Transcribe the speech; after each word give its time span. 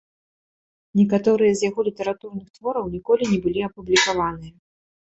Некаторыя 0.99 1.51
з 1.59 1.71
яго 1.71 1.79
літаратурных 1.89 2.47
твораў 2.59 2.91
ніколі 2.97 3.23
не 3.37 3.41
былі 3.47 3.59
апублікаваныя. 3.71 4.55